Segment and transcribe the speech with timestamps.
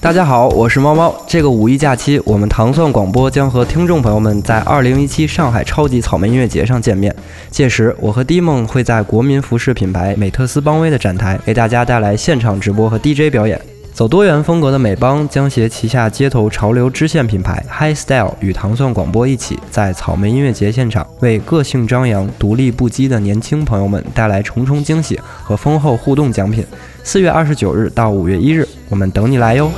[0.00, 1.12] 大家好，我是猫猫。
[1.26, 7.12] 这个五一假期，我们糖蒜广播将和听众朋友们在2017上海超级草莓音乐节上见面。
[7.50, 13.60] 届时，我和 D 梦会在国民服饰品牌美特斯邦威的展台，给大家带来现场直播和 DJ 表演。
[13.92, 26.64] 走多元风格的美邦将携旗下街头潮流支线品牌 High Style 与糖蒜广播一起，在草莓音乐节现场为个性张扬、独立不羁的年轻朋友们带来重重惊喜和丰厚互动奖品。
[27.02, 29.68] 四月二十九日到五月一日，我们等你来哟！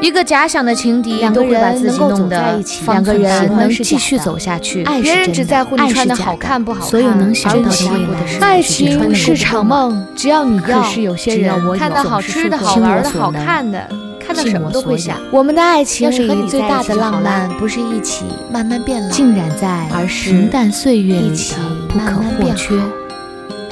[0.00, 4.84] 一个假想的情敌，两个人能够走在一起，两个人能继续走下去。
[5.02, 8.38] 别人只在乎你穿的好看不好看，所有能想到的未来。
[8.40, 10.80] 爱情是场梦，只要你要。
[10.80, 13.88] 可是有些人看到好吃的好玩的好看的，
[14.24, 15.16] 看到什么都会想。
[15.32, 21.56] 我们的爱情里最大的浪漫，不是一起慢慢变老，浸染在平淡岁月里的
[21.88, 22.76] 不可或缺，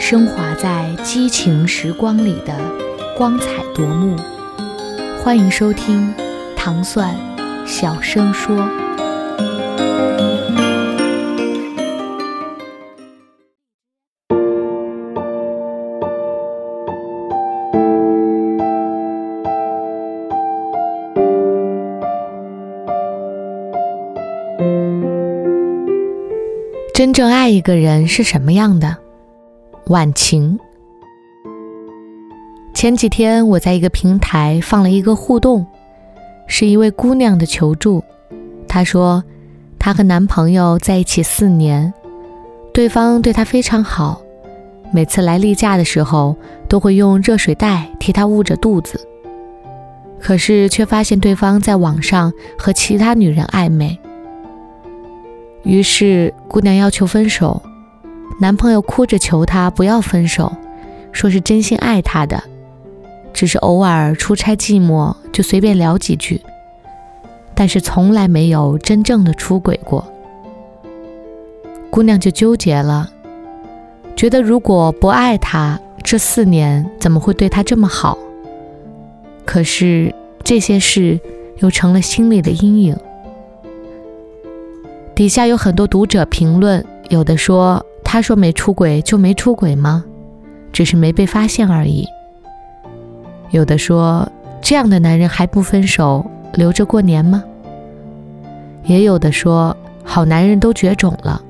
[0.07, 2.55] 升华在激情时光里的
[3.17, 4.15] 光彩夺目。
[5.23, 6.13] 欢迎收听。
[6.55, 7.17] 糖蒜，
[7.65, 8.69] 小声说。
[26.93, 29.04] 真正爱一个人是什么样的？
[29.87, 30.59] 晚晴。
[32.73, 35.67] 前几天我在一个平台放了一个互动。
[36.47, 38.05] 是一位姑娘的求助。
[38.69, 39.25] 她说，
[39.79, 41.93] 她和男朋友在一起四年，
[42.73, 44.21] 对方对她非常好，
[44.93, 46.37] 每次来例假的时候
[46.69, 49.09] 都会用热水袋替她捂着肚子。
[50.21, 53.99] 可是却发现对方在网上和其他女人暧昧，
[55.63, 57.63] 于是姑娘要求分手，
[58.41, 60.53] 男朋友哭着求她不要分手，
[61.13, 62.43] 说是真心爱她的。
[63.33, 66.41] 只是偶尔出差寂寞，就随便聊几句，
[67.55, 70.07] 但是从来没有真正的出轨过。
[71.91, 73.11] 姑娘就纠结了，
[74.15, 78.17] 觉得如果不爱他，这四年怎么会对他这么好？
[79.45, 81.21] 可是这些事
[81.59, 82.97] 又成了心里的阴影。
[85.15, 90.05] 底下有很多读者评论，有的说：“他说没出轨就没出轨吗？
[90.73, 92.07] 只是没被发现而已。”
[93.51, 94.29] 有的说，
[94.61, 97.43] 这样的男人还不分手，留着过年吗？
[98.85, 101.41] 也有的说，好男人都绝种了，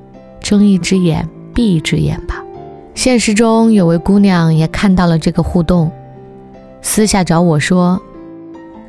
[0.41, 2.43] 睁一只眼闭一只眼吧。
[2.95, 5.91] 现实中有位姑娘也看到了这个互动，
[6.81, 8.01] 私下找我说，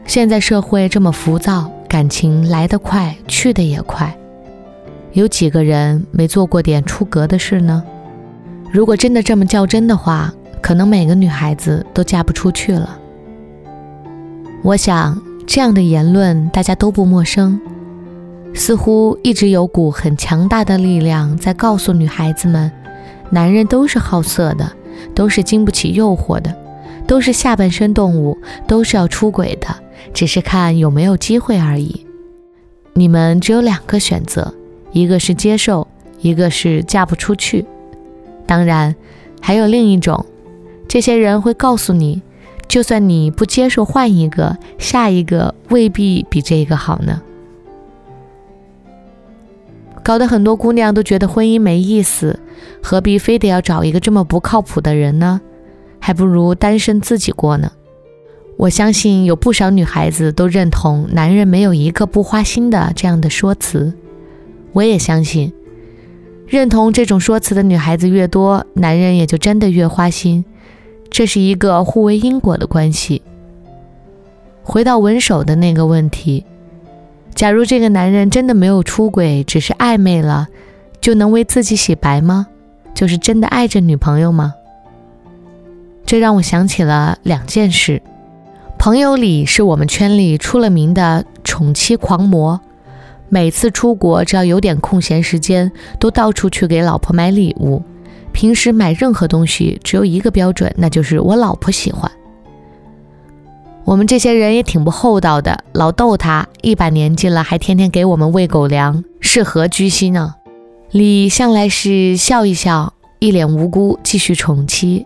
[0.06, 4.16] 现在社会这么浮躁，感情来得快，去得也快，
[5.16, 7.82] 有几个人没做过点出格的事呢？
[8.70, 13.00] 如果真的这么较真的话，可能每个女孩子都嫁不出去了。
[14.62, 15.18] 我想，
[15.48, 17.58] 这样的言论大家都不陌生，
[18.54, 22.70] 似乎一直有股很强大的力量在告诉女孩子们：
[23.30, 24.70] 男人都是好色的，
[25.14, 26.54] 都是经不起诱惑的，
[27.08, 28.38] 都是下半身动物，
[28.68, 29.68] 都是要出轨的，
[30.14, 32.06] 只是看有没有机会而已。
[32.92, 34.54] 你们只有两个选择，
[34.96, 35.86] 一个是接受，
[36.22, 37.66] 一个是嫁不出去。
[38.48, 38.96] 当然，
[39.42, 40.26] 还有另一种，
[40.88, 42.22] 这些人会告诉你。
[42.70, 47.22] 就算你不接受，换一个，下一个未必比这个好呢。
[50.02, 52.40] 搞得很多姑娘都觉得婚姻没意思，
[52.82, 55.42] 何必非得要找一个这么不靠谱的人呢？
[56.00, 57.74] 还不如单身自己过呢。
[58.56, 63.94] 我相信有不少女孩子都认同“男人没有一个不花心的”这样的说辞。
[64.76, 65.54] 我也相信，
[66.46, 70.44] 认同这种说辞的女孩子越多，男人也就真的越花心。
[71.10, 73.22] 这是一个互为因果的关系。
[74.64, 76.44] 回到文手的那个问题，
[77.34, 80.50] 假如这个男人真的没有出轨，只是暧昧了，
[81.00, 82.48] 就能为自己洗白吗？
[82.94, 84.56] 就是真的爱着女朋友吗？
[86.06, 88.02] 这让我想起了两件事。
[88.78, 92.60] 朋友里是我们圈里出了名的宠妻狂魔，
[93.30, 97.82] 每次出国只要有点空闲时间，都到处去给老婆买礼物。
[98.32, 102.12] 平时买任何东西只有一个标准，那就是我老婆喜欢。
[103.86, 110.36] 我们这些人也挺不厚道的，老逗他，一把年纪了还天天给我们喂狗粮，是何居心呢？
[110.92, 115.06] 李向来是笑一笑，一脸无辜，继续宠妻。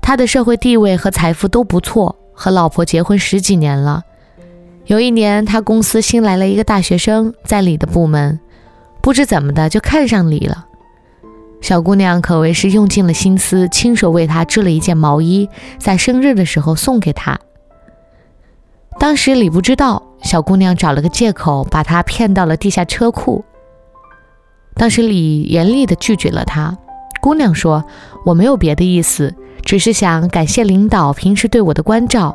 [0.00, 4.02] 他的社会地位和财富都不错，和老婆结婚十几年了。
[4.88, 8.40] 有一年，他公司新来了一个大学生，在李的部门，
[9.02, 10.64] 不知怎么的就看上李了。
[11.60, 15.46] 小姑娘可谓是用尽了心思，亲手为他织了一件毛衣，
[15.76, 17.38] 在生日的时候送给他。
[18.98, 23.44] 当时李不知道，小姑娘找了个借口把他骗到了地下车库。
[24.72, 26.74] 当时李严厉地拒绝了她。
[27.20, 27.84] 姑娘说
[28.24, 32.34] ：“我没有别的意思，只是想感谢领导平时对我的关照。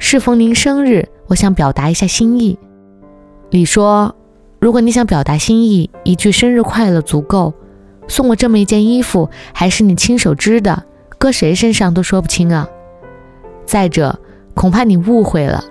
[0.00, 2.58] 适逢您生日，我想表达一下心意。”
[3.50, 4.14] 李说
[4.60, 7.52] ：“如果你想表达心意，一句生日快乐足够。
[8.08, 10.84] 送我这么一件衣服，还是你亲手织的，
[11.18, 12.68] 搁谁身上都说不清啊。
[13.64, 14.18] 再者，
[14.54, 15.64] 恐怕你误会了。”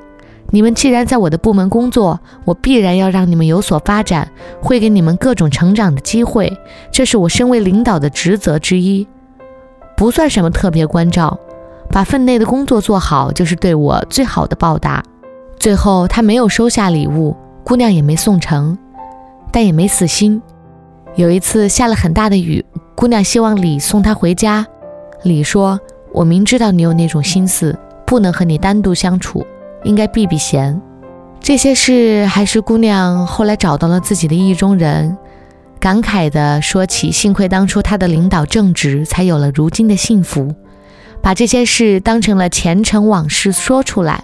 [0.52, 4.32] 你们既然在我的部门工作，我必然要让你们有所发展，
[4.62, 6.56] 会给你们各种成长的机会，
[6.92, 9.08] 这是我身为领导的职责之一，
[9.98, 11.38] 不算什么特别关照，
[11.90, 15.04] 把分内的工作做好就是对我最好的报答。
[15.66, 18.78] 最后，他没有收下礼物，姑娘也没送成，
[19.52, 20.40] 但也没死心。
[21.16, 22.64] 有一次下了很大的雨，
[22.94, 24.64] 姑娘希望李送她回家，
[25.24, 25.80] 李说
[26.14, 27.76] ：“我明知道你有那种心思，
[28.06, 29.44] 不能和你单独相处。”
[29.84, 30.80] 应该避避嫌，
[31.40, 35.18] 这些事还是姑娘后来找到了自己的意中人，
[35.80, 40.54] 感慨地说起：幸亏当初她的领导正直，才有了如今的幸福。
[41.24, 44.24] 把这些事当成了前尘往事说出来，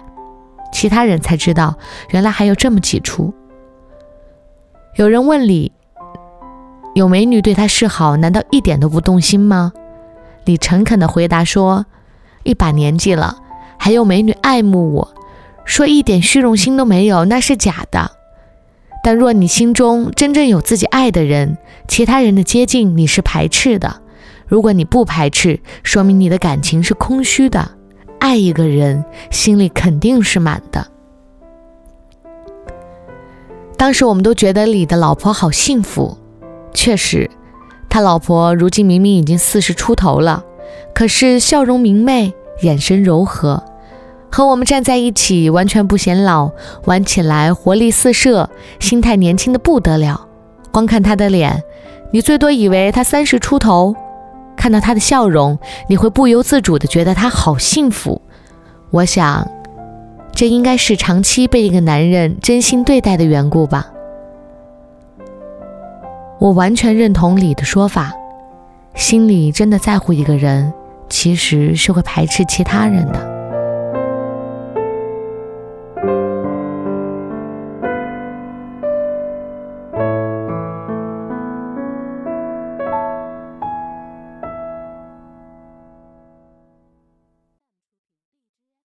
[0.72, 1.76] 其他人才知道
[2.10, 3.32] 原来还有这么几出。
[4.96, 5.70] 有人问李：
[6.94, 9.72] 有美女对他示好，难道一点都不动心吗？
[10.44, 11.86] 李诚恳地回答说：
[12.42, 13.36] 一把年纪了，
[13.78, 15.14] 还有美女爱慕我。
[15.64, 18.10] 说一点虚荣心都没有，那是假的。
[19.04, 24.02] 但若你心中真正有自己爱的人，其他人的接近你是排斥的。
[24.46, 27.70] 如果你不排斥，说明你的感情是空虚的。
[28.22, 30.86] 爱一个人，心里肯定是满的。
[33.76, 36.16] 当时我们都觉得李的老婆好幸福，
[36.72, 37.28] 确实，
[37.90, 40.44] 他老婆如今明明已经四十出头了，
[40.94, 43.60] 可是笑容明媚，眼神柔和。
[44.30, 46.52] 和我们站在一起，完全不显老，
[46.84, 48.48] 玩起来活力四射，
[48.78, 50.28] 心态年轻的不得了。
[50.70, 51.60] 光看他的脸，
[52.12, 53.92] 你最多以为他三十出头；
[54.62, 58.22] 看到他的笑容，你会不由自主的觉得他好幸福。
[58.92, 59.50] 我想，
[60.32, 63.88] 这应该是长期被一个男人真心对待的缘故吧。
[66.38, 68.12] 我完全认同李的说法，
[68.94, 70.72] 心里真的在乎一个人，
[71.08, 73.31] 其实是会排斥其他人的。